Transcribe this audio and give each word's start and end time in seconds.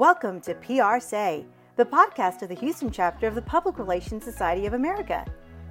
Welcome 0.00 0.40
to 0.40 0.54
PR 0.54 0.98
Say, 0.98 1.44
the 1.76 1.84
podcast 1.84 2.40
of 2.40 2.48
the 2.48 2.54
Houston 2.54 2.90
chapter 2.90 3.26
of 3.26 3.34
the 3.34 3.42
Public 3.42 3.78
Relations 3.78 4.24
Society 4.24 4.64
of 4.64 4.72
America. 4.72 5.26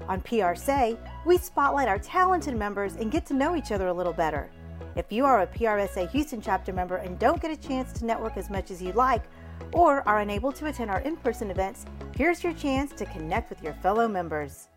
On 0.07 0.21
PR 0.21 0.53
Say, 0.53 0.99
we 1.25 1.39
spotlight 1.39 1.87
our 1.87 1.97
talented 1.97 2.55
members 2.55 2.93
and 2.93 3.11
get 3.11 3.25
to 3.25 3.33
know 3.33 3.55
each 3.55 3.71
other 3.71 3.87
a 3.87 3.93
little 3.93 4.13
better. 4.13 4.51
If 4.95 5.11
you 5.11 5.25
are 5.25 5.41
a 5.41 5.47
PRSA 5.47 6.11
Houston 6.11 6.41
chapter 6.41 6.71
member 6.71 6.97
and 6.97 7.17
don't 7.17 7.41
get 7.41 7.49
a 7.49 7.57
chance 7.57 7.91
to 7.93 8.05
network 8.05 8.37
as 8.37 8.51
much 8.51 8.69
as 8.69 8.83
you'd 8.83 8.93
like, 8.93 9.23
or 9.71 10.07
are 10.07 10.19
unable 10.19 10.51
to 10.51 10.67
attend 10.67 10.91
our 10.91 10.99
in 10.99 11.17
person 11.17 11.49
events, 11.49 11.87
here's 12.15 12.43
your 12.43 12.53
chance 12.53 12.93
to 12.99 13.07
connect 13.07 13.49
with 13.49 13.63
your 13.63 13.73
fellow 13.81 14.07
members. 14.07 14.67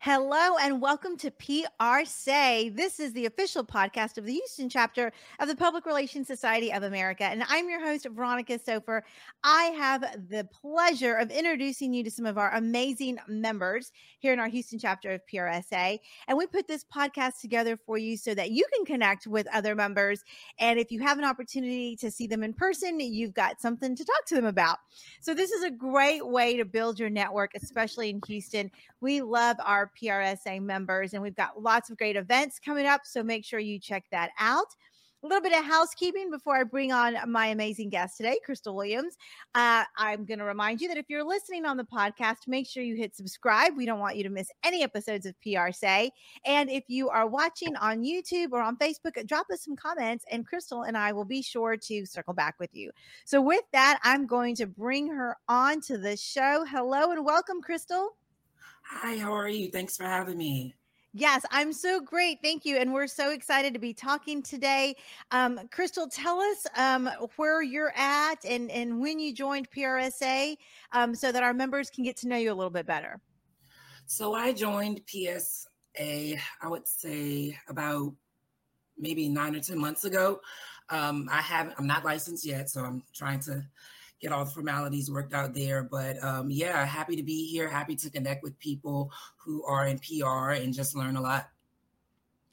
Hello 0.00 0.56
and 0.60 0.80
welcome 0.80 1.16
to 1.16 1.30
PR 1.32 2.04
Say. 2.04 2.68
This 2.68 3.00
is 3.00 3.12
the 3.14 3.26
official 3.26 3.64
podcast 3.64 4.16
of 4.16 4.26
the 4.26 4.34
Houston 4.34 4.68
chapter 4.68 5.12
of 5.40 5.48
the 5.48 5.56
Public 5.56 5.86
Relations 5.86 6.28
Society 6.28 6.72
of 6.72 6.84
America. 6.84 7.24
And 7.24 7.42
I'm 7.48 7.68
your 7.68 7.84
host, 7.84 8.06
Veronica 8.08 8.60
Sopher. 8.60 9.02
I 9.42 9.64
have 9.76 10.02
the 10.30 10.48
pleasure 10.52 11.16
of 11.16 11.32
introducing 11.32 11.92
you 11.92 12.04
to 12.04 12.12
some 12.12 12.26
of 12.26 12.38
our 12.38 12.54
amazing 12.54 13.18
members 13.26 13.90
here 14.20 14.32
in 14.32 14.38
our 14.38 14.46
Houston 14.46 14.78
chapter 14.78 15.10
of 15.10 15.20
PRSA. 15.26 15.98
And 16.28 16.38
we 16.38 16.46
put 16.46 16.68
this 16.68 16.84
podcast 16.84 17.40
together 17.40 17.76
for 17.76 17.98
you 17.98 18.16
so 18.16 18.36
that 18.36 18.52
you 18.52 18.66
can 18.72 18.84
connect 18.84 19.26
with 19.26 19.48
other 19.52 19.74
members. 19.74 20.22
And 20.60 20.78
if 20.78 20.92
you 20.92 21.00
have 21.00 21.18
an 21.18 21.24
opportunity 21.24 21.96
to 21.96 22.08
see 22.08 22.28
them 22.28 22.44
in 22.44 22.52
person, 22.52 23.00
you've 23.00 23.34
got 23.34 23.60
something 23.60 23.96
to 23.96 24.04
talk 24.04 24.26
to 24.26 24.36
them 24.36 24.46
about. 24.46 24.78
So 25.20 25.34
this 25.34 25.50
is 25.50 25.64
a 25.64 25.72
great 25.72 26.24
way 26.24 26.56
to 26.56 26.64
build 26.64 27.00
your 27.00 27.10
network, 27.10 27.50
especially 27.56 28.10
in 28.10 28.20
Houston. 28.28 28.70
We 29.00 29.22
love 29.22 29.56
our 29.64 29.87
PRSA 30.00 30.60
members, 30.62 31.14
and 31.14 31.22
we've 31.22 31.36
got 31.36 31.62
lots 31.62 31.90
of 31.90 31.98
great 31.98 32.16
events 32.16 32.58
coming 32.58 32.86
up. 32.86 33.02
So 33.04 33.22
make 33.22 33.44
sure 33.44 33.60
you 33.60 33.78
check 33.78 34.04
that 34.10 34.30
out. 34.38 34.66
A 35.24 35.26
little 35.26 35.42
bit 35.42 35.58
of 35.58 35.64
housekeeping 35.64 36.30
before 36.30 36.56
I 36.56 36.62
bring 36.62 36.92
on 36.92 37.16
my 37.28 37.48
amazing 37.48 37.88
guest 37.88 38.16
today, 38.16 38.38
Crystal 38.44 38.76
Williams. 38.76 39.16
Uh, 39.52 39.82
I'm 39.96 40.24
going 40.24 40.38
to 40.38 40.44
remind 40.44 40.80
you 40.80 40.86
that 40.86 40.96
if 40.96 41.06
you're 41.08 41.24
listening 41.24 41.64
on 41.64 41.76
the 41.76 41.82
podcast, 41.82 42.46
make 42.46 42.68
sure 42.68 42.84
you 42.84 42.94
hit 42.94 43.16
subscribe. 43.16 43.76
We 43.76 43.84
don't 43.84 43.98
want 43.98 44.16
you 44.16 44.22
to 44.22 44.30
miss 44.30 44.48
any 44.62 44.84
episodes 44.84 45.26
of 45.26 45.34
PR 45.40 45.72
Say. 45.72 46.12
And 46.44 46.70
if 46.70 46.84
you 46.86 47.08
are 47.08 47.26
watching 47.26 47.74
on 47.74 48.04
YouTube 48.04 48.52
or 48.52 48.62
on 48.62 48.76
Facebook, 48.76 49.26
drop 49.26 49.46
us 49.52 49.64
some 49.64 49.74
comments, 49.74 50.24
and 50.30 50.46
Crystal 50.46 50.82
and 50.84 50.96
I 50.96 51.10
will 51.10 51.24
be 51.24 51.42
sure 51.42 51.76
to 51.76 52.06
circle 52.06 52.34
back 52.34 52.54
with 52.60 52.70
you. 52.72 52.92
So, 53.24 53.40
with 53.40 53.64
that, 53.72 53.98
I'm 54.04 54.24
going 54.24 54.54
to 54.54 54.68
bring 54.68 55.08
her 55.08 55.36
on 55.48 55.80
to 55.82 55.98
the 55.98 56.16
show. 56.16 56.64
Hello 56.64 57.10
and 57.10 57.24
welcome, 57.24 57.60
Crystal. 57.60 58.17
Hi, 58.90 59.18
how 59.18 59.32
are 59.32 59.48
you? 59.48 59.70
Thanks 59.70 59.96
for 59.96 60.04
having 60.04 60.38
me. 60.38 60.74
Yes, 61.12 61.44
I'm 61.50 61.72
so 61.72 62.00
great. 62.00 62.38
Thank 62.42 62.64
you. 62.64 62.76
And 62.76 62.92
we're 62.92 63.06
so 63.06 63.32
excited 63.32 63.74
to 63.74 63.78
be 63.78 63.92
talking 63.92 64.42
today. 64.42 64.96
Um, 65.30 65.60
Crystal, 65.70 66.08
tell 66.08 66.40
us 66.40 66.66
um, 66.74 67.08
where 67.36 67.62
you're 67.62 67.92
at 67.96 68.44
and, 68.44 68.70
and 68.70 69.00
when 69.00 69.18
you 69.18 69.34
joined 69.34 69.70
PRSA 69.70 70.56
um, 70.92 71.14
so 71.14 71.30
that 71.32 71.42
our 71.42 71.52
members 71.52 71.90
can 71.90 72.02
get 72.02 72.16
to 72.18 72.28
know 72.28 72.36
you 72.36 72.50
a 72.50 72.54
little 72.54 72.70
bit 72.70 72.86
better. 72.86 73.20
So 74.06 74.34
I 74.34 74.52
joined 74.52 75.02
PSA, 75.06 75.66
I 75.98 76.36
would 76.64 76.88
say 76.88 77.58
about 77.68 78.14
maybe 78.96 79.28
nine 79.28 79.54
or 79.54 79.60
10 79.60 79.78
months 79.78 80.04
ago. 80.04 80.40
Um, 80.88 81.28
I 81.30 81.42
haven't, 81.42 81.74
I'm 81.78 81.86
not 81.86 82.06
licensed 82.06 82.46
yet, 82.46 82.70
so 82.70 82.82
I'm 82.82 83.02
trying 83.14 83.40
to 83.40 83.64
get 84.20 84.32
all 84.32 84.44
the 84.44 84.50
formalities 84.50 85.10
worked 85.10 85.34
out 85.34 85.54
there. 85.54 85.82
But 85.82 86.22
um, 86.22 86.50
yeah, 86.50 86.84
happy 86.84 87.16
to 87.16 87.22
be 87.22 87.46
here. 87.46 87.68
Happy 87.68 87.96
to 87.96 88.10
connect 88.10 88.42
with 88.42 88.58
people 88.58 89.12
who 89.36 89.64
are 89.64 89.86
in 89.86 89.98
PR 89.98 90.50
and 90.50 90.72
just 90.74 90.96
learn 90.96 91.16
a 91.16 91.20
lot. 91.20 91.48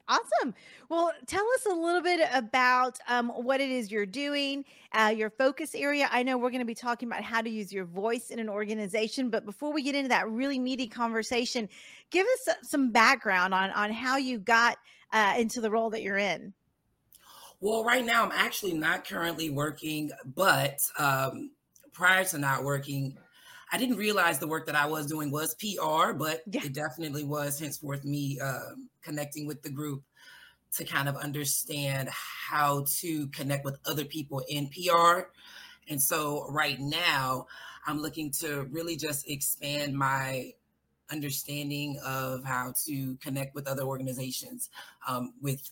Awesome. 0.08 0.54
Well, 0.88 1.10
tell 1.26 1.44
us 1.56 1.66
a 1.66 1.74
little 1.74 2.00
bit 2.00 2.28
about 2.32 2.96
um, 3.08 3.28
what 3.30 3.60
it 3.60 3.70
is 3.70 3.90
you're 3.90 4.06
doing, 4.06 4.64
uh, 4.92 5.12
your 5.16 5.30
focus 5.30 5.74
area. 5.74 6.08
I 6.12 6.22
know 6.22 6.38
we're 6.38 6.50
going 6.50 6.60
to 6.60 6.64
be 6.64 6.76
talking 6.76 7.08
about 7.08 7.24
how 7.24 7.40
to 7.40 7.50
use 7.50 7.72
your 7.72 7.86
voice 7.86 8.30
in 8.30 8.38
an 8.38 8.48
organization, 8.48 9.30
but 9.30 9.44
before 9.44 9.72
we 9.72 9.82
get 9.82 9.96
into 9.96 10.10
that 10.10 10.28
really 10.30 10.60
meaty 10.60 10.86
conversation, 10.86 11.68
give 12.10 12.24
us 12.24 12.54
some 12.62 12.92
background 12.92 13.52
on 13.52 13.70
on 13.72 13.90
how 13.90 14.16
you 14.16 14.38
got 14.38 14.78
uh, 15.12 15.34
into 15.38 15.60
the 15.60 15.70
role 15.70 15.90
that 15.90 16.02
you're 16.02 16.18
in. 16.18 16.54
Well, 17.60 17.84
right 17.84 18.04
now 18.04 18.22
I'm 18.24 18.32
actually 18.32 18.74
not 18.74 19.08
currently 19.08 19.50
working, 19.50 20.12
but 20.24 20.78
um, 20.98 21.50
prior 21.96 22.24
to 22.24 22.38
not 22.38 22.62
working, 22.62 23.16
I 23.72 23.78
didn't 23.78 23.96
realize 23.96 24.38
the 24.38 24.46
work 24.46 24.66
that 24.66 24.76
I 24.76 24.86
was 24.86 25.06
doing 25.06 25.30
was 25.30 25.54
PR, 25.54 26.12
but 26.12 26.42
yeah. 26.46 26.60
it 26.64 26.74
definitely 26.74 27.24
was 27.24 27.58
henceforth 27.58 28.04
me 28.04 28.38
uh, 28.38 28.74
connecting 29.02 29.46
with 29.46 29.62
the 29.62 29.70
group 29.70 30.02
to 30.74 30.84
kind 30.84 31.08
of 31.08 31.16
understand 31.16 32.10
how 32.10 32.84
to 32.98 33.26
connect 33.28 33.64
with 33.64 33.78
other 33.86 34.04
people 34.04 34.42
in 34.48 34.68
PR. 34.68 35.22
And 35.88 36.00
so 36.00 36.46
right 36.50 36.78
now, 36.78 37.46
I'm 37.86 38.02
looking 38.02 38.30
to 38.40 38.64
really 38.70 38.96
just 38.96 39.28
expand 39.28 39.96
my 39.96 40.52
understanding 41.10 41.98
of 42.04 42.44
how 42.44 42.74
to 42.84 43.16
connect 43.16 43.54
with 43.54 43.66
other 43.66 43.84
organizations 43.84 44.68
um, 45.08 45.32
with 45.40 45.70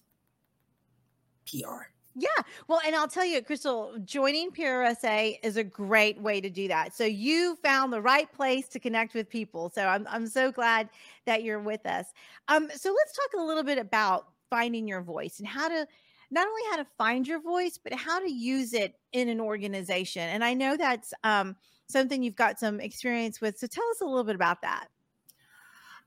PR. 1.46 1.93
Yeah. 2.16 2.28
Well, 2.68 2.80
and 2.86 2.94
I'll 2.94 3.08
tell 3.08 3.24
you, 3.24 3.42
Crystal, 3.42 3.96
joining 4.04 4.52
PRSA 4.52 5.38
is 5.42 5.56
a 5.56 5.64
great 5.64 6.20
way 6.20 6.40
to 6.40 6.48
do 6.48 6.68
that. 6.68 6.94
So 6.94 7.04
you 7.04 7.56
found 7.56 7.92
the 7.92 8.00
right 8.00 8.32
place 8.32 8.68
to 8.68 8.78
connect 8.78 9.14
with 9.14 9.28
people. 9.28 9.70
So 9.74 9.84
I'm, 9.84 10.06
I'm 10.08 10.28
so 10.28 10.52
glad 10.52 10.90
that 11.26 11.42
you're 11.42 11.60
with 11.60 11.84
us. 11.86 12.06
Um, 12.46 12.68
so 12.72 12.94
let's 12.96 13.16
talk 13.16 13.40
a 13.40 13.44
little 13.44 13.64
bit 13.64 13.78
about 13.78 14.28
finding 14.48 14.86
your 14.86 15.02
voice 15.02 15.40
and 15.40 15.48
how 15.48 15.68
to 15.68 15.86
not 16.30 16.46
only 16.46 16.62
how 16.70 16.76
to 16.76 16.86
find 16.96 17.26
your 17.26 17.40
voice, 17.40 17.78
but 17.82 17.92
how 17.92 18.20
to 18.20 18.30
use 18.30 18.74
it 18.74 18.94
in 19.12 19.28
an 19.28 19.40
organization. 19.40 20.22
And 20.22 20.44
I 20.44 20.54
know 20.54 20.76
that's 20.76 21.12
um, 21.24 21.56
something 21.88 22.22
you've 22.22 22.36
got 22.36 22.60
some 22.60 22.80
experience 22.80 23.40
with. 23.40 23.58
So 23.58 23.66
tell 23.66 23.88
us 23.90 24.00
a 24.00 24.06
little 24.06 24.24
bit 24.24 24.36
about 24.36 24.62
that. 24.62 24.86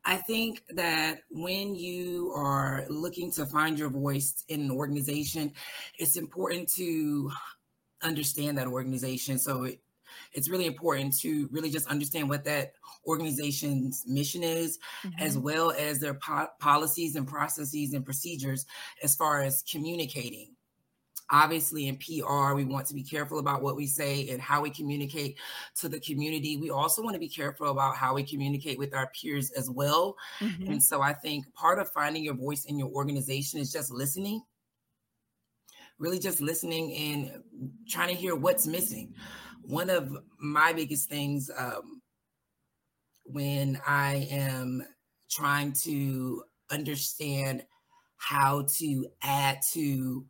I 0.08 0.16
think 0.16 0.64
that 0.70 1.20
when 1.30 1.76
you 1.76 2.32
are 2.34 2.86
looking 2.88 3.30
to 3.34 3.46
find 3.46 3.78
your 3.78 3.90
voice 3.90 4.46
in 4.48 4.62
an 4.62 4.72
organization, 4.72 5.52
it's 6.00 6.16
important 6.16 6.70
to 6.76 7.30
understand 8.02 8.58
that 8.58 8.68
organization. 8.68 9.38
So 9.38 9.66
it, 9.66 9.82
it's 10.32 10.50
really 10.50 10.66
important 10.66 11.20
to 11.20 11.50
really 11.52 11.70
just 11.70 11.88
understand 11.88 12.30
what 12.30 12.46
that 12.46 12.72
organization's 13.06 14.06
mission 14.08 14.44
is, 14.44 14.80
mm-hmm. 15.04 15.22
as 15.22 15.38
well 15.38 15.72
as 15.72 16.00
their 16.00 16.14
po- 16.14 16.48
policies 16.62 17.18
and 17.18 17.28
processes 17.28 17.94
and 17.94 18.06
procedures 18.06 18.66
as 19.04 19.14
far 19.14 19.42
as 19.42 19.62
communicating 19.70 20.57
obviously 21.32 21.88
in 21.88 21.98
PR, 21.98 22.54
we 22.54 22.64
want 22.64 22.88
to 22.88 22.94
be 22.94 23.04
careful 23.04 23.40
about 23.40 23.62
what 23.62 23.76
we 23.76 23.86
say 23.86 24.30
and 24.30 24.42
how 24.42 24.62
we 24.62 24.70
communicate 24.70 25.38
to 25.76 25.90
the 25.90 26.00
community. 26.00 26.58
We 26.58 26.70
also 26.70 27.02
want 27.02 27.16
to 27.16 27.20
be 27.20 27.30
careful 27.30 27.70
about 27.70 27.96
how 27.96 28.14
we 28.16 28.24
communicate 28.24 28.78
with 28.78 28.94
our 28.96 29.10
peers 29.20 29.52
as 29.52 29.70
well. 29.70 30.16
Mm-hmm. 30.40 30.72
And 30.72 30.84
so 30.84 31.02
I 31.02 31.14
think 31.14 31.52
part 31.54 31.80
of 31.80 31.90
finding 31.92 32.24
your 32.24 32.36
voice 32.36 32.66
in 32.66 32.80
your 32.80 32.90
organization 32.90 33.60
is 33.60 33.72
just 33.72 33.92
listening. 33.92 34.42
Really, 36.00 36.20
just 36.20 36.42
listening 36.42 36.94
and 36.94 37.44
trying 37.90 38.10
to 38.10 38.14
hear 38.14 38.36
what's 38.36 38.68
missing. 38.68 39.16
One 39.64 39.90
of 39.90 40.16
my 40.40 40.72
biggest 40.72 41.10
things 41.10 41.50
um, 41.58 42.02
when 43.26 43.82
I 43.86 44.28
am 44.30 44.86
trying 45.30 45.74
to 45.84 46.44
understand 46.70 47.66
how 48.18 48.66
to 48.78 49.08
add 49.24 49.60
to 49.74 50.26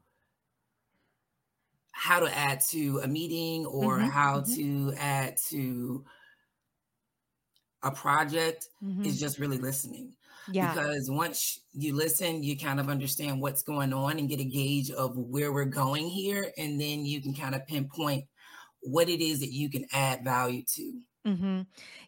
how 1.97 2.19
to 2.19 2.37
add 2.37 2.61
to 2.69 2.99
a 3.03 3.07
meeting 3.07 3.65
or 3.65 3.97
mm-hmm, 3.97 4.07
how 4.09 4.41
mm-hmm. 4.41 4.53
to 4.53 4.93
add 4.99 5.35
to 5.49 6.05
a 7.81 7.89
project 7.89 8.67
mm-hmm. 8.83 9.03
is 9.03 9.19
just 9.19 9.39
really 9.39 9.57
listening. 9.57 10.13
Yeah. 10.51 10.73
Because 10.73 11.09
once 11.09 11.59
you 11.73 11.95
listen, 11.95 12.43
you 12.43 12.55
kind 12.55 12.79
of 12.79 12.87
understand 12.87 13.41
what's 13.41 13.63
going 13.63 13.93
on 13.93 14.19
and 14.19 14.29
get 14.29 14.39
a 14.39 14.45
gauge 14.45 14.91
of 14.91 15.17
where 15.17 15.51
we're 15.51 15.65
going 15.65 16.07
here. 16.07 16.51
And 16.55 16.79
then 16.79 17.03
you 17.03 17.19
can 17.19 17.33
kind 17.33 17.55
of 17.55 17.65
pinpoint 17.65 18.25
what 18.81 19.09
it 19.09 19.19
is 19.19 19.39
that 19.39 19.51
you 19.51 19.69
can 19.69 19.85
add 19.91 20.23
value 20.23 20.61
to. 20.75 21.01
Mm-hmm. 21.25 21.61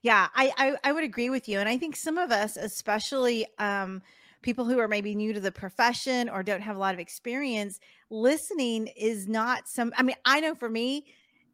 Yeah, 0.03 0.27
I, 0.35 0.53
I, 0.55 0.77
I 0.83 0.91
would 0.91 1.03
agree 1.03 1.31
with 1.31 1.49
you, 1.49 1.59
and 1.59 1.67
I 1.67 1.77
think 1.77 1.97
some 1.97 2.17
of 2.17 2.31
us, 2.31 2.55
especially 2.55 3.47
um, 3.57 4.01
people 4.41 4.65
who 4.65 4.79
are 4.79 4.87
maybe 4.87 5.15
new 5.15 5.33
to 5.33 5.39
the 5.39 5.51
profession 5.51 6.29
or 6.29 6.43
don't 6.43 6.61
have 6.61 6.75
a 6.75 6.79
lot 6.79 6.93
of 6.93 6.99
experience, 6.99 7.79
listening 8.09 8.87
is 8.87 9.27
not 9.27 9.67
some, 9.67 9.93
I 9.97 10.03
mean, 10.03 10.15
I 10.25 10.39
know 10.39 10.55
for 10.55 10.69
me 10.69 11.05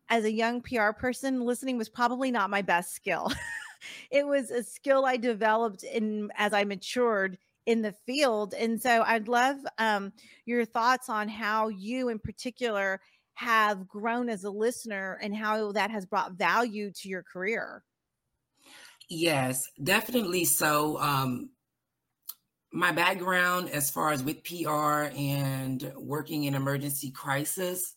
as 0.10 0.24
a 0.24 0.32
young 0.32 0.62
PR 0.62 0.92
person, 0.92 1.42
listening 1.42 1.78
was 1.78 1.90
probably 1.90 2.32
not 2.32 2.50
my 2.50 2.62
best 2.62 2.94
skill. 2.94 3.32
it 4.12 4.26
was 4.26 4.52
a 4.52 4.64
skill 4.64 5.06
I 5.06 5.18
developed 5.18 5.84
in 5.84 6.30
as 6.36 6.54
I 6.54 6.64
matured 6.64 7.38
in 7.66 7.82
the 7.82 7.94
field. 8.06 8.54
And 8.54 8.80
so 8.80 9.04
I'd 9.06 9.28
love 9.28 9.58
um, 9.80 10.14
your 10.46 10.66
thoughts 10.66 11.10
on 11.10 11.28
how 11.28 11.70
you, 11.70 12.10
in 12.10 12.20
particular, 12.20 13.02
have 13.34 13.88
grown 13.88 14.30
as 14.30 14.44
a 14.44 14.50
listener 14.50 15.18
and 15.22 15.36
how 15.36 15.72
that 15.72 15.92
has 15.92 16.06
brought 16.06 16.34
value 16.34 16.92
to 16.92 17.10
your 17.10 17.24
career. 17.24 17.84
Yes, 19.10 19.62
definitely 19.84 20.46
so. 20.46 21.00
Um, 21.00 21.50
my 22.75 22.92
background 22.92 23.69
as 23.69 23.89
far 23.89 24.12
as 24.12 24.24
with 24.24 24.44
PR 24.44 25.10
and 25.16 25.92
working 25.95 26.44
in 26.44 26.54
emergency 26.54 27.10
crisis 27.10 27.94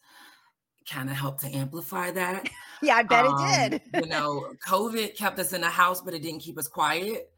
kind 0.88 1.10
of 1.10 1.16
helped 1.16 1.40
to 1.40 1.54
amplify 1.54 2.10
that. 2.12 2.48
yeah, 2.82 2.96
I 2.96 3.02
bet 3.02 3.26
um, 3.26 3.34
it 3.40 3.70
did. 3.92 4.04
you 4.04 4.08
know, 4.08 4.52
COVID 4.66 5.16
kept 5.16 5.38
us 5.38 5.52
in 5.52 5.60
the 5.60 5.68
house, 5.68 6.00
but 6.00 6.14
it 6.14 6.22
didn't 6.22 6.40
keep 6.40 6.58
us 6.58 6.68
quiet. 6.68 7.30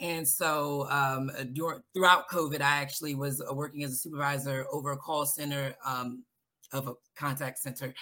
And 0.00 0.26
so 0.26 0.86
um, 0.90 1.30
during, 1.52 1.80
throughout 1.94 2.28
COVID, 2.28 2.60
I 2.60 2.80
actually 2.80 3.14
was 3.14 3.42
working 3.52 3.84
as 3.84 3.92
a 3.92 3.96
supervisor 3.96 4.66
over 4.72 4.92
a 4.92 4.96
call 4.96 5.26
center 5.26 5.74
um, 5.84 6.24
of 6.72 6.88
a 6.88 6.94
contact 7.16 7.58
center. 7.58 7.94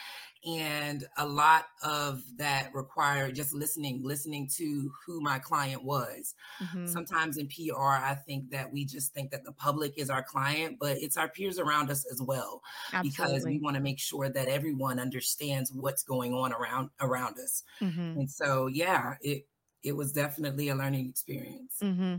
And 0.46 1.04
a 1.16 1.26
lot 1.26 1.66
of 1.82 2.22
that 2.36 2.70
required 2.72 3.34
just 3.34 3.52
listening, 3.52 4.02
listening 4.04 4.48
to 4.56 4.90
who 5.04 5.20
my 5.20 5.40
client 5.40 5.82
was. 5.82 6.34
Mm-hmm. 6.62 6.86
Sometimes 6.86 7.38
in 7.38 7.48
PR, 7.48 7.80
I 7.80 8.14
think 8.14 8.50
that 8.50 8.72
we 8.72 8.84
just 8.84 9.12
think 9.12 9.32
that 9.32 9.44
the 9.44 9.50
public 9.52 9.94
is 9.96 10.10
our 10.10 10.22
client, 10.22 10.76
but 10.78 10.96
it's 10.98 11.16
our 11.16 11.28
peers 11.28 11.58
around 11.58 11.90
us 11.90 12.06
as 12.10 12.22
well. 12.22 12.62
Absolutely. 12.92 13.10
Because 13.10 13.44
we 13.44 13.58
want 13.58 13.74
to 13.76 13.82
make 13.82 13.98
sure 13.98 14.28
that 14.28 14.46
everyone 14.46 15.00
understands 15.00 15.72
what's 15.72 16.04
going 16.04 16.32
on 16.32 16.52
around 16.52 16.90
around 17.00 17.36
us. 17.40 17.64
Mm-hmm. 17.80 18.20
And 18.20 18.30
so 18.30 18.68
yeah, 18.68 19.14
it 19.20 19.47
it 19.82 19.92
was 19.92 20.12
definitely 20.12 20.68
a 20.68 20.74
learning 20.74 21.08
experience. 21.08 21.76
Mm-hmm. 21.82 22.16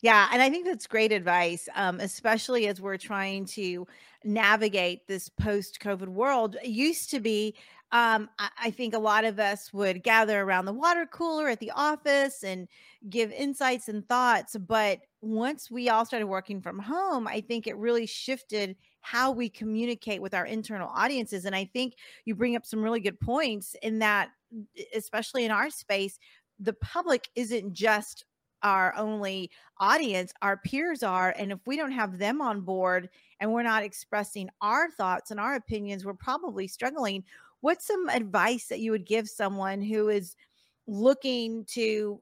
Yeah. 0.00 0.28
And 0.32 0.42
I 0.42 0.50
think 0.50 0.66
that's 0.66 0.86
great 0.86 1.12
advice, 1.12 1.68
um, 1.74 2.00
especially 2.00 2.66
as 2.68 2.80
we're 2.80 2.96
trying 2.96 3.44
to 3.46 3.86
navigate 4.24 5.06
this 5.06 5.28
post 5.28 5.78
COVID 5.80 6.08
world. 6.08 6.56
It 6.62 6.70
used 6.70 7.10
to 7.10 7.20
be, 7.20 7.54
um, 7.90 8.30
I, 8.38 8.48
I 8.64 8.70
think 8.70 8.94
a 8.94 8.98
lot 8.98 9.24
of 9.24 9.38
us 9.38 9.72
would 9.72 10.02
gather 10.02 10.40
around 10.40 10.64
the 10.64 10.72
water 10.72 11.06
cooler 11.06 11.48
at 11.48 11.60
the 11.60 11.72
office 11.72 12.42
and 12.44 12.66
give 13.10 13.30
insights 13.32 13.88
and 13.88 14.08
thoughts. 14.08 14.56
But 14.56 15.00
once 15.20 15.70
we 15.70 15.90
all 15.90 16.06
started 16.06 16.26
working 16.26 16.62
from 16.62 16.78
home, 16.78 17.28
I 17.28 17.42
think 17.42 17.66
it 17.66 17.76
really 17.76 18.06
shifted 18.06 18.76
how 19.00 19.32
we 19.32 19.48
communicate 19.48 20.22
with 20.22 20.32
our 20.32 20.46
internal 20.46 20.88
audiences. 20.88 21.44
And 21.44 21.54
I 21.54 21.64
think 21.64 21.94
you 22.24 22.34
bring 22.34 22.56
up 22.56 22.64
some 22.64 22.82
really 22.82 23.00
good 23.00 23.20
points 23.20 23.76
in 23.82 23.98
that, 23.98 24.30
especially 24.94 25.44
in 25.44 25.50
our 25.50 25.70
space, 25.70 26.18
the 26.62 26.72
public 26.74 27.28
isn't 27.34 27.72
just 27.72 28.24
our 28.62 28.94
only 28.96 29.50
audience, 29.78 30.32
our 30.40 30.56
peers 30.56 31.02
are. 31.02 31.34
And 31.36 31.50
if 31.50 31.58
we 31.66 31.76
don't 31.76 31.92
have 31.92 32.18
them 32.18 32.40
on 32.40 32.60
board 32.60 33.08
and 33.40 33.52
we're 33.52 33.64
not 33.64 33.82
expressing 33.82 34.48
our 34.60 34.90
thoughts 34.90 35.30
and 35.30 35.40
our 35.40 35.56
opinions, 35.56 36.04
we're 36.04 36.14
probably 36.14 36.68
struggling. 36.68 37.24
What's 37.60 37.86
some 37.86 38.08
advice 38.08 38.66
that 38.68 38.80
you 38.80 38.92
would 38.92 39.06
give 39.06 39.28
someone 39.28 39.82
who 39.82 40.08
is 40.08 40.36
looking 40.86 41.64
to 41.64 42.20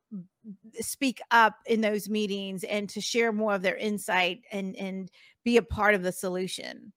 speak 0.81 1.20
up 1.31 1.56
in 1.66 1.82
those 1.82 2.08
meetings 2.08 2.64
and 2.64 2.88
to 2.90 3.00
share 3.00 3.32
more 3.32 3.54
of 3.54 3.62
their 3.62 3.76
insight 3.76 4.40
and, 4.50 4.76
and 4.76 5.10
be 5.44 5.58
a 5.58 5.62
part 5.62 5.94
of 5.94 6.02
the 6.02 6.12
solution? 6.12 6.92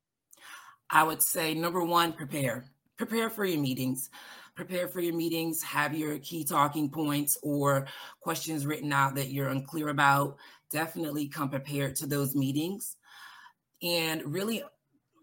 I 0.89 1.03
would 1.03 1.21
say 1.21 1.53
number 1.53 1.83
one, 1.83 2.13
prepare. 2.13 2.65
Prepare 2.97 3.29
for 3.29 3.43
your 3.43 3.59
meetings 3.59 4.09
prepare 4.55 4.88
for 4.88 5.01
your 5.01 5.15
meetings, 5.15 5.63
have 5.63 5.95
your 5.95 6.19
key 6.19 6.44
talking 6.44 6.89
points 6.89 7.38
or 7.41 7.88
questions 8.21 8.65
written 8.65 8.94
out 8.94 9.15
that 9.15 9.29
you're 9.29 9.50
unclear 9.50 9.89
about. 9.89 10.38
Definitely 10.69 11.27
come 11.27 11.50
prepared 11.50 11.95
to 11.97 12.07
those 12.07 12.35
meetings 12.35 12.95
and 13.81 14.21
really 14.25 14.63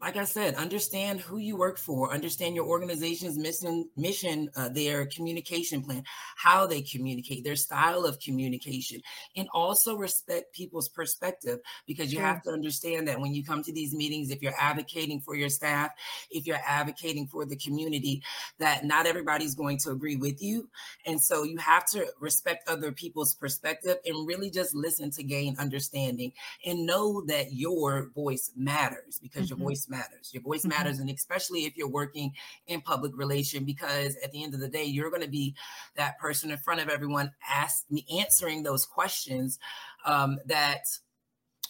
like 0.01 0.17
I 0.17 0.25
said, 0.25 0.55
understand 0.55 1.21
who 1.21 1.37
you 1.37 1.57
work 1.57 1.79
for, 1.79 2.11
understand 2.11 2.55
your 2.55 2.65
organization's 2.65 3.37
mission, 3.37 3.87
mission, 3.99 4.49
uh, 4.57 4.71
their 4.71 5.05
communication 5.07 5.83
plan, 5.83 6.05
how 6.37 6.67
they 6.67 6.81
communicate, 6.81 7.45
their 7.45 7.57
style 7.57 8.07
of 8.07 8.19
communication, 8.19 9.03
and 9.37 9.47
also 9.53 9.97
respect 9.97 10.55
people's 10.55 10.89
perspective 10.89 11.59
because 11.87 12.13
you 12.13 12.19
sure. 12.19 12.27
have 12.27 12.43
to 12.43 12.51
understand 12.51 13.07
that 13.09 13.21
when 13.21 13.35
you 13.35 13.45
come 13.45 13.63
to 13.63 13.75
these 13.75 13.95
meetings, 13.95 14.31
if 14.31 14.41
you're 14.41 14.59
advocating 14.59 15.21
for 15.21 15.37
your 15.37 15.51
staff, 15.51 15.91
if 16.31 16.47
you're 16.47 16.61
advocating 16.67 17.27
for 17.27 17.45
the 17.45 17.57
community, 17.57 18.23
that 18.59 18.87
not 18.87 19.05
everybody's 19.05 19.55
going 19.55 19.77
to 19.77 19.91
agree 19.91 20.17
with 20.17 20.43
you, 20.43 20.67
and 21.05 21.21
so 21.21 21.43
you 21.43 21.59
have 21.59 21.85
to 21.85 22.07
respect 22.21 22.67
other 22.69 22.91
people's 22.91 23.35
perspective 23.35 23.99
and 24.07 24.27
really 24.27 24.49
just 24.49 24.75
listen 24.75 25.11
to 25.11 25.23
gain 25.23 25.57
understanding 25.59 26.33
and 26.65 26.87
know 26.87 27.23
that 27.27 27.53
your 27.53 28.09
voice 28.15 28.51
matters 28.57 29.19
because 29.21 29.51
mm-hmm. 29.51 29.61
your 29.61 29.69
voice 29.69 29.90
matters. 29.91 30.31
Your 30.33 30.43
voice 30.43 30.61
mm-hmm. 30.61 30.71
matters, 30.71 30.99
and 30.99 31.11
especially 31.11 31.67
if 31.67 31.77
you're 31.77 31.89
working 31.89 32.33
in 32.67 32.81
public 32.81 33.13
relation, 33.17 33.65
because 33.65 34.17
at 34.23 34.33
the 34.33 34.43
end 34.43 34.55
of 34.55 34.61
the 34.61 34.69
day, 34.69 34.85
you're 34.85 35.11
going 35.11 35.23
to 35.23 35.29
be 35.29 35.55
that 35.97 36.19
person 36.19 36.51
in 36.51 36.59
front 36.59 36.81
of 36.81 36.89
everyone, 36.89 37.33
ask 37.49 37.85
me 37.91 38.07
answering 38.19 38.63
those 38.63 38.87
questions 38.87 39.59
um, 40.05 40.39
that 40.47 40.85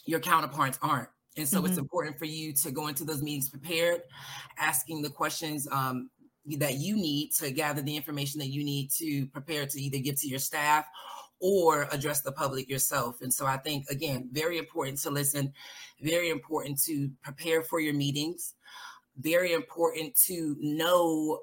your 0.05 0.21
counterparts 0.21 0.79
aren't. 0.83 1.09
And 1.37 1.49
so 1.49 1.59
mm-hmm. 1.59 1.67
it's 1.67 1.79
important 1.79 2.19
for 2.19 2.25
you 2.25 2.53
to 2.55 2.71
go 2.71 2.89
into 2.89 3.05
those 3.05 3.23
meetings 3.23 3.49
prepared, 3.49 4.03
asking 4.59 5.03
the 5.03 5.11
questions 5.11 5.67
um, 5.71 6.11
that 6.59 6.75
you 6.75 6.97
need 6.97 7.33
to 7.39 7.51
gather 7.51 7.83
the 7.83 7.97
information 7.97 8.41
that 8.41 8.49
you 8.49 8.65
need 8.65 8.91
to 8.93 9.27
prepare 9.27 9.67
to 9.67 9.81
either 9.81 9.99
give 9.99 10.21
to 10.21 10.29
your 10.29 10.39
staff 10.39 10.87
or 11.41 11.89
address 11.91 12.21
the 12.21 12.33
public 12.33 12.69
yourself. 12.69 13.21
And 13.23 13.33
so 13.33 13.47
I 13.47 13.57
think, 13.57 13.89
again, 13.89 14.29
very 14.33 14.59
important 14.59 14.99
to 14.99 15.11
listen, 15.11 15.53
very 16.01 16.31
important 16.31 16.83
to 16.85 17.11
prepare 17.23 17.63
for 17.63 17.81
your 17.81 17.95
meetings, 17.95 18.55
very 19.19 19.53
important 19.53 20.15
to 20.27 20.57
know 20.61 21.41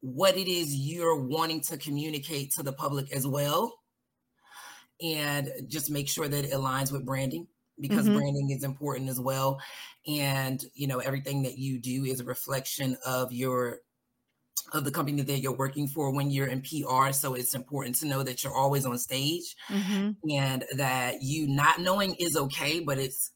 what 0.00 0.36
it 0.36 0.48
is 0.48 0.74
you're 0.74 1.24
wanting 1.24 1.60
to 1.62 1.76
communicate 1.76 2.52
to 2.52 2.62
the 2.62 2.72
public 2.72 3.12
as 3.12 3.26
well. 3.26 3.78
And 5.00 5.50
just 5.68 5.90
make 5.90 6.08
sure 6.08 6.28
that 6.28 6.44
it 6.44 6.52
aligns 6.52 6.92
with 6.92 7.06
branding 7.06 7.46
because 7.80 8.04
mm-hmm. 8.04 8.18
branding 8.18 8.50
is 8.50 8.64
important 8.64 9.08
as 9.08 9.18
well. 9.18 9.60
And, 10.06 10.62
you 10.74 10.86
know, 10.86 10.98
everything 10.98 11.42
that 11.42 11.58
you 11.58 11.78
do 11.78 12.04
is 12.04 12.20
a 12.20 12.24
reflection 12.24 12.96
of 13.06 13.32
your 13.32 13.78
of 14.72 14.84
the 14.84 14.90
company 14.90 15.22
that 15.22 15.40
you're 15.40 15.56
working 15.56 15.86
for 15.86 16.12
when 16.12 16.30
you're 16.30 16.46
in 16.46 16.62
PR. 16.62 17.12
So 17.12 17.34
it's 17.34 17.54
important 17.54 17.96
to 17.96 18.06
know 18.06 18.22
that 18.22 18.42
you're 18.42 18.54
always 18.54 18.86
on 18.86 18.98
stage 18.98 19.54
mm-hmm. 19.68 20.12
and 20.30 20.64
that 20.76 21.22
you 21.22 21.46
not 21.48 21.80
knowing 21.80 22.14
is 22.18 22.36
okay, 22.36 22.80
but 22.80 22.98
it's 22.98 23.32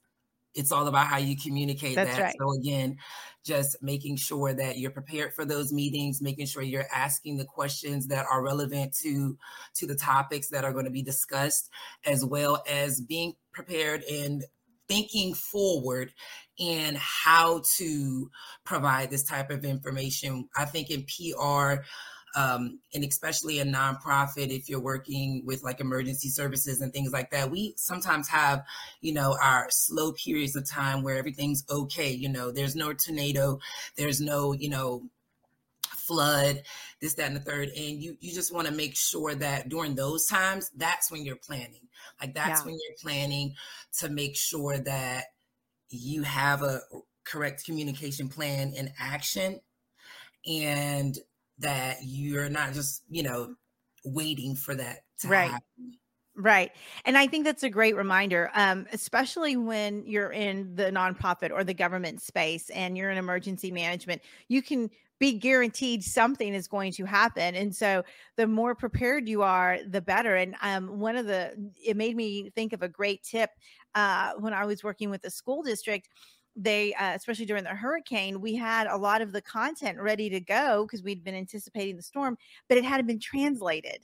it's 0.55 0.73
all 0.73 0.87
about 0.87 1.07
how 1.07 1.19
you 1.19 1.37
communicate 1.37 1.97
That's 1.97 2.17
that. 2.17 2.23
Right. 2.23 2.35
So 2.39 2.55
again, 2.55 2.97
just 3.45 3.77
making 3.83 4.17
sure 4.17 4.55
that 4.55 4.79
you're 4.79 4.91
prepared 4.91 5.35
for 5.35 5.45
those 5.45 5.73
meetings, 5.73 6.23
making 6.23 6.47
sure 6.47 6.63
you're 6.63 6.87
asking 6.93 7.37
the 7.37 7.45
questions 7.45 8.07
that 8.09 8.27
are 8.31 8.43
relevant 8.43 8.97
to 9.03 9.37
to 9.75 9.87
the 9.87 9.95
topics 9.95 10.49
that 10.49 10.65
are 10.65 10.73
going 10.73 10.87
to 10.87 10.91
be 10.91 11.03
discussed, 11.03 11.71
as 12.07 12.25
well 12.25 12.63
as 12.69 13.01
being 13.01 13.35
prepared 13.53 14.03
and 14.05 14.45
thinking 14.89 15.35
forward 15.35 16.13
in 16.59 16.97
how 16.99 17.63
to 17.77 18.31
provide 18.65 19.11
this 19.11 19.25
type 19.25 19.51
of 19.51 19.65
information. 19.65 20.49
I 20.57 20.65
think 20.65 20.91
in 20.91 21.05
PR, 21.05 21.83
um, 22.37 22.81
and 22.95 23.03
especially 23.05 23.61
a 23.61 23.65
nonprofit, 23.65 24.49
if 24.49 24.69
you're 24.69 24.81
working 24.81 25.43
with 25.47 25.63
like 25.63 25.81
emergency 25.81 26.29
services 26.29 26.81
and 26.81 26.93
things 26.93 27.13
like 27.13 27.31
that, 27.31 27.51
we 27.51 27.75
sometimes 27.77 28.29
have, 28.29 28.63
you 29.01 29.15
know, 29.15 29.37
our 29.43 29.69
slow 29.71 30.13
periods 30.13 30.55
of 30.55 30.69
time 30.69 31.03
where 31.03 31.17
everything's 31.17 31.65
okay. 31.71 32.11
You 32.11 32.29
know, 32.29 32.51
there's 32.51 32.77
no 32.77 32.93
tornado, 32.93 33.59
there's 33.97 34.21
no, 34.21 34.53
you 34.53 34.69
know, 34.69 35.09
flood, 36.07 36.63
this, 37.01 37.15
that, 37.15 37.27
and 37.27 37.37
the 37.37 37.41
third. 37.41 37.69
And 37.69 38.03
you 38.03 38.17
you 38.21 38.33
just 38.33 38.55
want 38.55 38.67
to 38.67 38.73
make 38.73 38.97
sure 38.97 39.35
that 39.35 39.69
during 39.69 39.95
those 39.95 40.27
times, 40.27 40.71
that's 40.77 41.11
when 41.11 41.25
you're 41.25 41.37
planning. 41.37 41.89
Like 42.21 42.35
that's 42.35 42.61
yeah. 42.61 42.67
when 42.67 42.75
you're 42.75 42.97
planning 43.01 43.55
to 43.99 44.09
make 44.09 44.37
sure 44.37 44.79
that 44.79 45.25
you 45.91 46.23
have 46.23 46.63
a 46.63 46.81
correct 47.25 47.65
communication 47.65 48.29
plan 48.29 48.73
in 48.73 48.93
action 48.99 49.61
and 50.47 51.19
that 51.59 51.99
you're 52.03 52.49
not 52.49 52.73
just, 52.73 53.03
you 53.09 53.23
know, 53.23 53.55
waiting 54.05 54.55
for 54.55 54.75
that 54.75 55.01
to 55.21 55.29
right. 55.29 55.51
happen. 55.51 55.99
Right. 56.39 56.71
And 57.07 57.17
I 57.17 57.27
think 57.27 57.47
that's 57.47 57.63
a 57.63 57.71
great 57.71 57.97
reminder, 57.97 58.51
um, 58.55 58.87
especially 58.93 59.57
when 59.57 60.05
you're 60.07 60.33
in 60.33 60.75
the 60.75 60.85
nonprofit 60.93 61.51
or 61.51 61.65
the 61.65 61.73
government 61.73 62.21
space 62.21 62.69
and 62.71 62.97
you're 62.97 63.11
in 63.11 63.17
emergency 63.17 63.71
management. 63.71 64.21
You 64.49 64.61
can 64.61 64.91
be 65.19 65.33
guaranteed 65.33 66.05
something 66.05 66.53
is 66.53 66.69
going 66.69 66.93
to 66.93 67.07
happen. 67.07 67.55
And 67.55 67.75
so 67.75 68.05
the 68.37 68.47
more 68.47 68.75
prepared 68.75 69.31
you 69.31 69.43
are, 69.43 69.79
the 69.89 70.03
better. 70.03 70.37
And 70.37 70.55
um, 70.61 70.99
one 71.01 71.17
of 71.17 71.25
the, 71.25 71.55
it 71.83 71.97
made 71.97 72.15
me 72.17 72.51
think 72.51 72.75
of 72.75 72.83
a 72.83 72.89
great 72.89 73.23
tip 73.23 73.49
uh, 73.95 74.33
when 74.39 74.53
I 74.53 74.67
was 74.67 74.85
working 74.85 75.09
with 75.09 75.23
the 75.23 75.31
school 75.31 75.63
district 75.63 76.09
they 76.59 76.95
uh, 76.95 77.13
especially 77.15 77.45
during 77.45 77.65
the 77.65 77.69
hurricane 77.69 78.41
we 78.41 78.55
had 78.55 78.87
a 78.87 78.97
lot 78.97 79.21
of 79.21 79.31
the 79.31 79.43
content 79.43 80.01
ready 80.01 80.31
to 80.31 80.41
go 80.41 80.87
because 80.87 81.03
we'd 81.03 81.23
been 81.23 81.35
anticipating 81.35 81.97
the 81.97 82.03
storm 82.03 82.37
but 82.67 82.79
it 82.79 82.85
hadn't 82.85 83.07
been 83.07 83.21
translated 83.21 83.99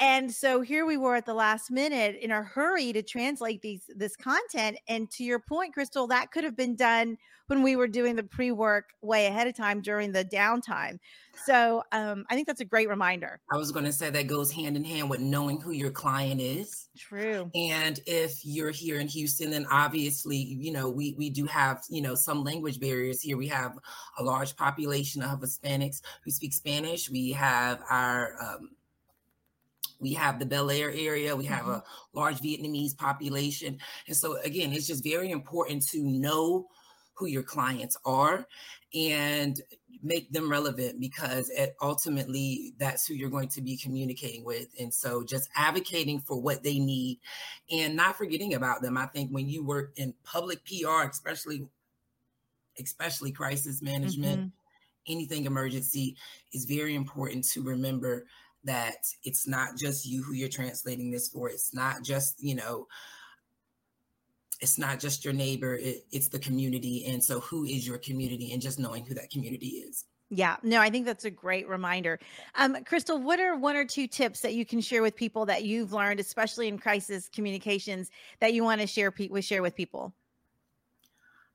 And 0.00 0.32
so 0.32 0.60
here 0.60 0.86
we 0.86 0.96
were 0.96 1.16
at 1.16 1.26
the 1.26 1.34
last 1.34 1.70
minute 1.70 2.16
in 2.20 2.30
a 2.30 2.42
hurry 2.42 2.92
to 2.92 3.02
translate 3.02 3.62
these 3.62 3.82
this 3.88 4.16
content. 4.16 4.78
And 4.88 5.10
to 5.12 5.24
your 5.24 5.40
point, 5.40 5.74
Crystal, 5.74 6.06
that 6.08 6.30
could 6.30 6.44
have 6.44 6.56
been 6.56 6.76
done 6.76 7.18
when 7.48 7.62
we 7.62 7.76
were 7.76 7.88
doing 7.88 8.14
the 8.14 8.22
pre-work 8.22 8.90
way 9.00 9.26
ahead 9.26 9.48
of 9.48 9.56
time 9.56 9.80
during 9.80 10.12
the 10.12 10.24
downtime. 10.24 10.98
So 11.46 11.82
um, 11.92 12.26
I 12.28 12.34
think 12.34 12.46
that's 12.46 12.60
a 12.60 12.64
great 12.64 12.88
reminder. 12.88 13.40
I 13.50 13.56
was 13.56 13.72
going 13.72 13.86
to 13.86 13.92
say 13.92 14.10
that 14.10 14.26
goes 14.26 14.52
hand 14.52 14.76
in 14.76 14.84
hand 14.84 15.08
with 15.08 15.20
knowing 15.20 15.60
who 15.60 15.70
your 15.70 15.90
client 15.90 16.40
is. 16.40 16.88
True. 16.96 17.50
And 17.54 17.98
if 18.06 18.44
you're 18.44 18.70
here 18.70 19.00
in 19.00 19.08
Houston, 19.08 19.50
then 19.50 19.66
obviously, 19.70 20.36
you 20.36 20.72
know, 20.72 20.88
we 20.90 21.14
we 21.16 21.30
do 21.30 21.46
have, 21.46 21.82
you 21.88 22.02
know, 22.02 22.14
some 22.14 22.44
language 22.44 22.78
barriers 22.78 23.22
here. 23.22 23.36
We 23.36 23.48
have 23.48 23.78
a 24.18 24.22
large 24.22 24.54
population 24.54 25.22
of 25.22 25.40
Hispanics 25.40 26.02
who 26.24 26.30
speak 26.30 26.52
Spanish. 26.52 27.10
We 27.10 27.32
have 27.32 27.80
our 27.88 28.34
um, 28.40 28.70
we 30.00 30.12
have 30.14 30.38
the 30.38 30.46
Bellaire 30.46 30.92
area, 30.94 31.34
we 31.34 31.46
have 31.46 31.62
mm-hmm. 31.62 31.70
a 31.70 31.84
large 32.12 32.38
Vietnamese 32.38 32.96
population. 32.96 33.78
And 34.06 34.16
so, 34.16 34.38
again, 34.42 34.72
it's 34.72 34.86
just 34.86 35.04
very 35.04 35.30
important 35.30 35.86
to 35.88 36.02
know 36.02 36.66
who 37.14 37.26
your 37.26 37.42
clients 37.42 37.96
are 38.04 38.46
and 38.94 39.60
make 40.02 40.30
them 40.32 40.48
relevant 40.48 41.00
because 41.00 41.50
it, 41.50 41.74
ultimately 41.82 42.74
that's 42.78 43.06
who 43.06 43.14
you're 43.14 43.28
going 43.28 43.48
to 43.48 43.60
be 43.60 43.76
communicating 43.76 44.44
with. 44.44 44.68
And 44.78 44.94
so, 44.94 45.24
just 45.24 45.50
advocating 45.56 46.20
for 46.20 46.40
what 46.40 46.62
they 46.62 46.78
need 46.78 47.18
and 47.70 47.96
not 47.96 48.16
forgetting 48.16 48.54
about 48.54 48.82
them. 48.82 48.96
I 48.96 49.06
think 49.06 49.30
when 49.30 49.48
you 49.48 49.64
work 49.64 49.92
in 49.96 50.14
public 50.24 50.60
PR, 50.64 51.08
especially 51.10 51.66
especially 52.80 53.32
crisis 53.32 53.82
management, 53.82 54.38
mm-hmm. 54.38 55.12
anything 55.12 55.46
emergency, 55.46 56.16
is 56.52 56.64
very 56.64 56.94
important 56.94 57.44
to 57.50 57.62
remember 57.62 58.26
that 58.68 59.06
it's 59.24 59.48
not 59.48 59.76
just 59.76 60.06
you 60.06 60.22
who 60.22 60.34
you're 60.34 60.48
translating 60.48 61.10
this 61.10 61.28
for. 61.28 61.48
It's 61.48 61.74
not 61.74 62.02
just, 62.02 62.42
you 62.42 62.54
know, 62.54 62.86
it's 64.60 64.78
not 64.78 65.00
just 65.00 65.24
your 65.24 65.32
neighbor, 65.32 65.76
it, 65.76 66.04
it's 66.12 66.28
the 66.28 66.38
community. 66.38 67.06
And 67.06 67.22
so, 67.24 67.40
who 67.40 67.64
is 67.64 67.86
your 67.86 67.98
community? 67.98 68.52
And 68.52 68.60
just 68.60 68.78
knowing 68.78 69.06
who 69.06 69.14
that 69.14 69.30
community 69.30 69.68
is. 69.68 70.04
Yeah, 70.30 70.56
no, 70.62 70.80
I 70.80 70.90
think 70.90 71.06
that's 71.06 71.24
a 71.24 71.30
great 71.30 71.66
reminder. 71.66 72.20
Um, 72.54 72.76
Crystal, 72.84 73.18
what 73.18 73.40
are 73.40 73.56
one 73.56 73.76
or 73.76 73.86
two 73.86 74.06
tips 74.06 74.40
that 74.40 74.52
you 74.52 74.66
can 74.66 74.82
share 74.82 75.00
with 75.00 75.16
people 75.16 75.46
that 75.46 75.64
you've 75.64 75.94
learned, 75.94 76.20
especially 76.20 76.68
in 76.68 76.78
crisis 76.78 77.30
communications, 77.32 78.10
that 78.40 78.52
you 78.52 78.62
want 78.62 78.82
to 78.82 78.86
share 78.86 79.12
with 79.30 79.44
share 79.44 79.62
with 79.62 79.74
people? 79.74 80.12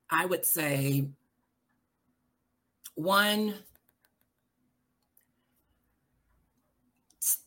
I 0.09 0.25
would 0.25 0.45
say 0.45 1.07
one 2.95 3.53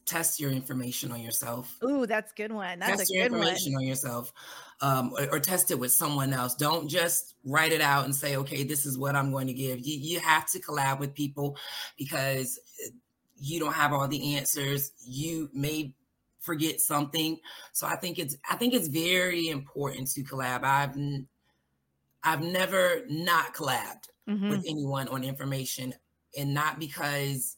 test 0.06 0.40
your 0.40 0.50
information 0.50 1.12
on 1.12 1.20
yourself. 1.20 1.76
Ooh, 1.84 2.06
that's 2.06 2.32
good 2.32 2.52
one. 2.52 2.78
That's 2.78 2.98
test 2.98 3.10
a 3.10 3.14
your 3.14 3.28
good 3.28 3.34
information 3.34 3.74
one. 3.74 3.82
on 3.82 3.88
yourself, 3.88 4.32
um, 4.80 5.12
or, 5.18 5.36
or, 5.36 5.40
test 5.40 5.70
it 5.70 5.78
with 5.78 5.92
someone 5.92 6.32
else. 6.32 6.54
Don't 6.54 6.88
just 6.88 7.34
write 7.44 7.72
it 7.72 7.80
out 7.80 8.04
and 8.04 8.14
say, 8.14 8.36
"Okay, 8.36 8.62
this 8.62 8.86
is 8.86 8.96
what 8.96 9.14
I'm 9.16 9.32
going 9.32 9.48
to 9.48 9.52
give." 9.52 9.80
You 9.80 9.98
you 9.98 10.20
have 10.20 10.50
to 10.52 10.60
collab 10.60 11.00
with 11.00 11.14
people 11.14 11.56
because 11.98 12.58
uh, 12.84 12.90
you 13.38 13.58
don't 13.58 13.74
have 13.74 13.92
all 13.92 14.08
the 14.08 14.36
answers. 14.36 14.92
You 15.04 15.50
may 15.52 15.92
forget 16.40 16.80
something, 16.80 17.38
so 17.72 17.86
I 17.86 17.96
think 17.96 18.18
it's 18.18 18.36
I 18.48 18.56
think 18.56 18.74
it's 18.74 18.88
very 18.88 19.48
important 19.48 20.10
to 20.12 20.22
collab. 20.22 20.62
I've 20.62 20.96
I've 22.22 22.42
never 22.42 23.02
not 23.08 23.54
collabed 23.54 24.08
mm-hmm. 24.28 24.50
with 24.50 24.64
anyone 24.66 25.08
on 25.08 25.24
information, 25.24 25.94
and 26.38 26.54
not 26.54 26.78
because 26.78 27.56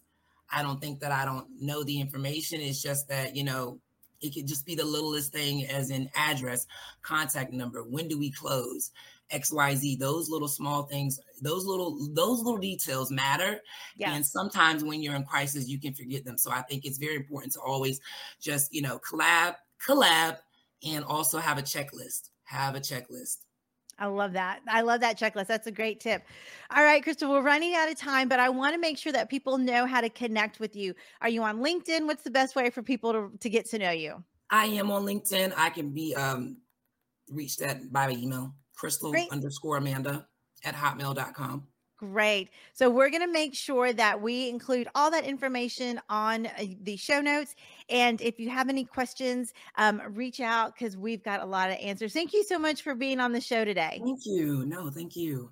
I 0.51 0.63
don't 0.63 0.81
think 0.81 1.01
that 1.01 1.13
I 1.13 1.25
don't 1.25 1.47
know 1.61 1.83
the 1.85 2.01
information. 2.01 2.61
It's 2.61 2.83
just 2.83 3.09
that, 3.09 3.37
you 3.37 3.45
know, 3.45 3.81
it 4.21 4.35
could 4.35 4.47
just 4.49 4.67
be 4.67 4.75
the 4.75 4.85
littlest 4.85 5.33
thing 5.33 5.67
as 5.67 5.91
an 5.91 6.11
address, 6.15 6.67
contact 7.03 7.53
number, 7.53 7.83
when 7.83 8.09
do 8.09 8.19
we 8.19 8.31
close, 8.31 8.91
XYZ, 9.33 9.99
those 9.99 10.29
little 10.29 10.49
small 10.49 10.85
things, 10.85 11.21
those 11.41 11.65
little 11.65 12.09
those 12.15 12.41
little 12.43 12.59
details 12.59 13.11
matter. 13.11 13.61
And 14.01 14.25
sometimes 14.27 14.83
when 14.83 15.03
you're 15.03 15.15
in 15.15 15.25
crisis, 15.25 15.69
you 15.69 15.79
can 15.79 15.95
forget 15.95 16.25
them. 16.25 16.39
So 16.39 16.51
I 16.51 16.63
think 16.63 16.85
it's 16.85 16.99
very 16.99 17.17
important 17.17 17.53
to 17.53 17.61
always 17.61 18.01
just, 18.41 18.73
you 18.75 18.83
know, 18.83 18.99
collab, 18.99 19.57
collab, 19.87 20.39
and 20.87 21.05
also 21.05 21.39
have 21.39 21.59
a 21.59 21.63
checklist. 21.63 22.31
Have 22.45 22.75
a 22.75 22.81
checklist. 22.81 23.45
I 23.99 24.07
love 24.07 24.33
that. 24.35 24.61
I 24.69 24.83
love 24.83 25.01
that 25.01 25.19
checklist. 25.19 25.47
That's 25.47 25.67
a 25.67 25.73
great 25.73 26.01
tip. 26.01 26.23
All 26.75 26.85
right, 26.85 27.03
Crystal, 27.03 27.31
we're 27.31 27.43
running 27.43 27.75
out 27.75 27.91
of 27.91 27.99
time, 27.99 28.29
but 28.29 28.39
I 28.39 28.49
want 28.49 28.75
to 28.75 28.81
make 28.81 28.97
sure 28.97 29.13
that 29.13 29.29
people 29.29 29.59
know 29.59 29.87
how 29.87 30.01
to 30.01 30.09
connect 30.09 30.61
with 30.61 30.77
you. 30.77 30.95
Are 31.21 31.29
you 31.29 31.43
on 31.43 31.59
LinkedIn? 31.59 32.07
What's 32.07 32.23
the 32.23 32.31
best 32.31 32.55
way 32.55 32.71
for 32.71 32.83
people 32.83 33.13
to, 33.13 33.31
to 33.41 33.49
get 33.49 33.69
to 33.71 33.79
know 33.79 33.91
you? 33.91 34.23
I 34.51 34.67
am 34.67 34.91
on 34.91 35.05
LinkedIn. 35.05 35.53
I 35.57 35.71
can 35.71 35.91
be 35.91 36.15
um, 36.15 36.59
reached 37.31 37.61
at 37.61 37.93
by 37.93 38.11
email, 38.11 38.55
crystal 38.77 39.11
great. 39.11 39.31
underscore 39.31 39.77
Amanda 39.79 40.27
at 40.65 40.75
hotmail.com. 40.75 41.67
Great. 41.99 42.51
So 42.75 42.89
we're 42.89 43.11
going 43.11 43.27
to 43.27 43.33
make 43.33 43.55
sure 43.55 43.93
that 43.93 44.23
we 44.23 44.49
include 44.49 44.87
all 44.95 45.11
that 45.11 45.25
information 45.25 46.01
on 46.09 46.47
uh, 46.47 46.65
the 46.83 46.97
show 46.97 47.21
notes. 47.21 47.57
And 47.91 48.21
if 48.21 48.39
you 48.39 48.49
have 48.51 48.69
any 48.69 48.85
questions, 48.85 49.53
um, 49.77 50.01
reach 50.11 50.41
out 50.41 50.75
because 50.75 50.97
we've 50.97 51.25
got 51.25 51.41
a 51.41 51.45
lot 51.45 51.71
of 51.71 51.77
answers. 51.83 52.13
Thank 52.13 52.33
you 52.33 52.45
so 52.45 52.57
much 52.57 52.83
for 52.83 52.95
being 52.95 53.19
on 53.19 53.33
the 53.33 53.41
show 53.41 53.65
today. 53.65 54.01
Thank 54.05 54.21
you. 54.27 54.65
No, 54.65 54.91
thank 54.91 55.17
you. 55.17 55.51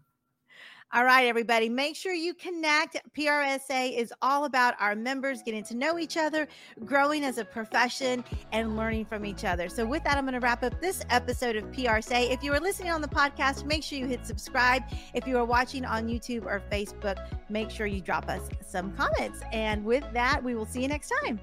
All 0.94 1.04
right, 1.04 1.26
everybody, 1.26 1.68
make 1.68 1.96
sure 1.96 2.12
you 2.12 2.32
connect. 2.32 2.96
PRSA 3.12 3.98
is 3.98 4.12
all 4.22 4.44
about 4.44 4.74
our 4.78 4.94
members 4.94 5.42
getting 5.42 5.64
to 5.64 5.76
know 5.76 5.98
each 5.98 6.16
other, 6.16 6.46
growing 6.84 7.24
as 7.24 7.38
a 7.38 7.44
profession, 7.44 8.22
and 8.52 8.76
learning 8.76 9.04
from 9.06 9.26
each 9.26 9.44
other. 9.44 9.68
So, 9.68 9.84
with 9.84 10.04
that, 10.04 10.16
I'm 10.16 10.24
going 10.24 10.34
to 10.34 10.40
wrap 10.40 10.62
up 10.62 10.80
this 10.80 11.02
episode 11.10 11.56
of 11.56 11.72
PR 11.72 12.00
Say. 12.00 12.30
If 12.30 12.44
you 12.44 12.52
are 12.52 12.60
listening 12.60 12.92
on 12.92 13.00
the 13.00 13.08
podcast, 13.08 13.64
make 13.64 13.82
sure 13.82 13.98
you 13.98 14.06
hit 14.06 14.24
subscribe. 14.24 14.84
If 15.12 15.26
you 15.26 15.36
are 15.38 15.44
watching 15.44 15.84
on 15.84 16.06
YouTube 16.06 16.46
or 16.46 16.62
Facebook, 16.70 17.18
make 17.48 17.68
sure 17.68 17.86
you 17.86 18.00
drop 18.00 18.28
us 18.28 18.48
some 18.64 18.92
comments. 18.92 19.40
And 19.52 19.84
with 19.84 20.04
that, 20.12 20.42
we 20.42 20.54
will 20.54 20.66
see 20.66 20.82
you 20.82 20.88
next 20.88 21.12
time. 21.22 21.40